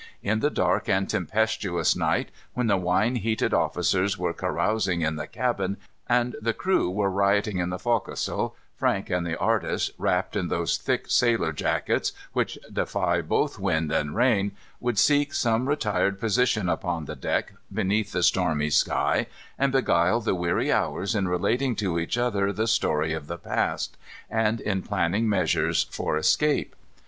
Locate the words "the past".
23.27-23.97